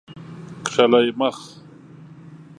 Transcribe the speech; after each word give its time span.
کښلی 0.65 1.09
مخ 1.19 1.37